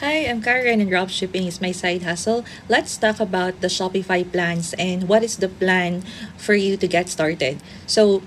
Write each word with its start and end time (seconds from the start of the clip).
Hi, 0.00 0.24
I'm 0.24 0.40
Karen 0.40 0.80
and 0.80 0.88
dropshipping 0.88 1.44
is 1.44 1.60
my 1.60 1.72
side 1.72 2.08
hustle. 2.08 2.42
Let's 2.72 2.96
talk 2.96 3.20
about 3.20 3.60
the 3.60 3.68
Shopify 3.68 4.24
plans 4.24 4.72
and 4.80 5.04
what 5.12 5.22
is 5.22 5.36
the 5.36 5.48
plan 5.52 6.00
for 6.40 6.54
you 6.54 6.78
to 6.78 6.88
get 6.88 7.10
started. 7.10 7.60
So, 7.84 8.22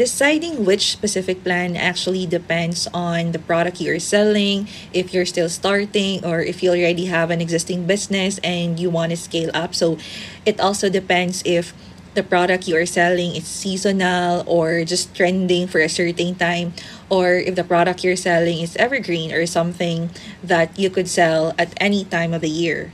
deciding 0.00 0.64
which 0.64 0.96
specific 0.96 1.44
plan 1.44 1.76
actually 1.76 2.24
depends 2.24 2.88
on 2.96 3.32
the 3.32 3.38
product 3.38 3.78
you're 3.78 4.00
selling, 4.00 4.72
if 4.94 5.12
you're 5.12 5.28
still 5.28 5.50
starting, 5.50 6.24
or 6.24 6.40
if 6.40 6.62
you 6.62 6.70
already 6.72 7.12
have 7.12 7.28
an 7.28 7.42
existing 7.42 7.84
business 7.84 8.40
and 8.40 8.80
you 8.80 8.88
want 8.88 9.10
to 9.10 9.18
scale 9.20 9.50
up. 9.52 9.74
So, 9.74 9.98
it 10.46 10.58
also 10.58 10.88
depends 10.88 11.42
if 11.44 11.76
the 12.16 12.24
product 12.24 12.66
you 12.66 12.74
are 12.74 12.88
selling 12.88 13.36
is 13.36 13.44
seasonal 13.44 14.42
or 14.48 14.82
just 14.88 15.14
trending 15.14 15.68
for 15.68 15.84
a 15.84 15.88
certain 15.88 16.34
time 16.34 16.72
or 17.12 17.36
if 17.36 17.54
the 17.54 17.62
product 17.62 18.02
you're 18.02 18.16
selling 18.16 18.64
is 18.64 18.74
evergreen 18.80 19.30
or 19.30 19.44
something 19.44 20.10
that 20.42 20.72
you 20.80 20.88
could 20.88 21.06
sell 21.06 21.54
at 21.60 21.70
any 21.76 22.02
time 22.08 22.32
of 22.32 22.40
the 22.40 22.50
year. 22.50 22.90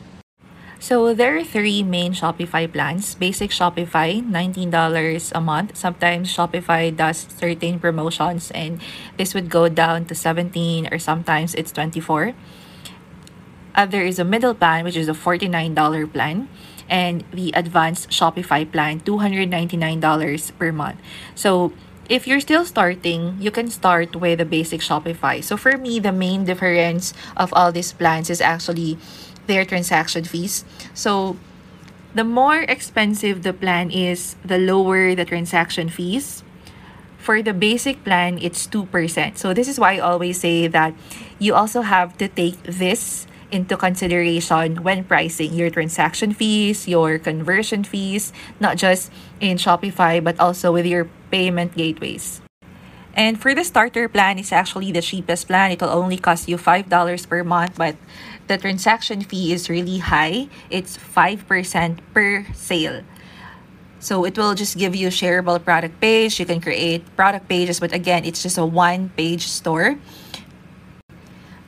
So 0.83 1.15
there 1.15 1.39
are 1.39 1.47
three 1.47 1.87
main 1.87 2.11
Shopify 2.11 2.67
plans. 2.67 3.15
Basic 3.15 3.55
Shopify, 3.55 4.19
$19 4.19 4.67
a 4.75 5.41
month. 5.41 5.79
Sometimes 5.79 6.27
Shopify 6.27 6.91
does 6.91 7.31
certain 7.39 7.79
promotions 7.79 8.51
and 8.51 8.83
this 9.17 9.33
would 9.33 9.49
go 9.49 9.71
down 9.71 10.11
to 10.11 10.15
17 10.19 10.91
or 10.91 10.99
sometimes 10.99 11.55
it's 11.55 11.71
24. 11.71 12.35
Uh, 13.75 13.87
there 13.87 14.05
is 14.05 14.19
a 14.19 14.25
middle 14.25 14.55
plan 14.55 14.85
which 14.85 14.97
is 14.97 15.09
a 15.09 15.13
$49 15.13 16.13
plan 16.13 16.49
and 16.89 17.25
the 17.33 17.53
advanced 17.55 18.11
Shopify 18.11 18.71
plan, 18.71 19.01
$299 19.01 20.59
per 20.59 20.73
month. 20.73 20.99
So 21.35 21.73
if 22.09 22.27
you're 22.27 22.41
still 22.41 22.65
starting, 22.65 23.37
you 23.41 23.51
can 23.51 23.71
start 23.71 24.17
with 24.17 24.39
the 24.39 24.45
basic 24.45 24.81
Shopify. 24.81 25.43
So 25.43 25.57
for 25.57 25.79
me, 25.79 25.99
the 25.99 26.13
main 26.13 26.45
difference 26.45 27.15
of 27.37 27.53
all 27.55 27.73
these 27.73 27.93
plans 27.93 28.29
is 28.29 28.41
actually 28.41 28.99
their 29.47 29.65
transaction 29.65 30.25
fees. 30.25 30.65
So 30.93 31.37
the 32.15 32.25
more 32.25 32.61
expensive 32.69 33.43
the 33.43 33.55
plan 33.55 33.91
is, 33.91 34.37
the 34.45 34.59
lower 34.59 35.15
the 35.15 35.25
transaction 35.25 35.89
fees. 35.89 36.45
For 37.17 37.41
the 37.41 37.55
basic 37.55 38.05
plan, 38.05 38.39
it's 38.43 38.67
2%. 38.67 39.39
So 39.39 39.55
this 39.55 39.69
is 39.69 39.79
why 39.79 39.97
I 39.97 39.99
always 40.01 40.41
say 40.41 40.67
that 40.67 40.93
you 41.39 41.55
also 41.55 41.81
have 41.83 42.19
to 42.19 42.29
take 42.29 42.61
this 42.65 43.27
into 43.53 43.77
consideration 43.77 44.83
when 44.83 45.05
pricing 45.05 45.53
your 45.53 45.71
transaction 45.71 46.33
fees, 46.33 46.89
your 46.89 47.19
conversion 47.21 47.85
fees, 47.85 48.33
not 48.59 48.77
just 48.77 49.13
in 49.41 49.59
Shopify, 49.59 50.25
but 50.25 50.41
also 50.41 50.73
with 50.73 50.87
your 50.87 51.07
payment 51.31 51.77
gateways. 51.77 52.41
And 53.15 53.37
for 53.41 53.55
the 53.55 53.63
starter 53.63 54.09
plan, 54.09 54.39
it's 54.39 54.53
actually 54.53 54.91
the 54.91 55.03
cheapest 55.03 55.47
plan. 55.47 55.71
It'll 55.71 55.93
only 55.93 56.17
cost 56.17 56.49
you 56.49 56.57
$5 56.57 56.89
per 57.29 57.45
month, 57.45 57.77
but 57.77 57.97
the 58.49 58.57
transaction 58.57 59.21
fee 59.21 59.53
is 59.53 59.69
really 59.69 59.99
high. 59.99 60.49
It's 60.71 60.97
5% 60.97 62.01
per 62.15 62.47
sale. 62.55 63.05
So 64.01 64.25
it 64.25 64.37
will 64.37 64.55
just 64.55 64.79
give 64.79 64.97
you 64.97 65.09
shareable 65.09 65.63
product 65.63 66.01
page. 66.01 66.41
You 66.41 66.47
can 66.47 66.61
create 66.61 67.05
product 67.15 67.49
pages, 67.49 67.79
but 67.79 67.93
again, 67.93 68.25
it's 68.25 68.43
just 68.43 68.59
a 68.59 68.65
one 68.65 69.11
page 69.11 69.47
store. 69.47 69.97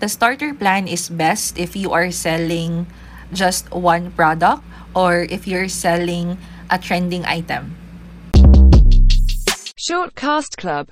The 0.04 0.12
starter 0.12 0.52
plan 0.52 0.84
is 0.84 1.08
best 1.08 1.56
if 1.56 1.72
you 1.72 1.96
are 1.96 2.12
selling 2.12 2.84
just 3.32 3.72
one 3.72 4.12
product 4.12 4.60
or 4.92 5.24
if 5.32 5.48
you're 5.48 5.72
selling 5.72 6.36
a 6.68 6.76
trending 6.76 7.24
item. 7.24 7.72
Shortcast 9.80 10.60
Club 10.60 10.82